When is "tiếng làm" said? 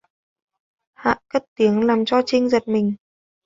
1.55-2.05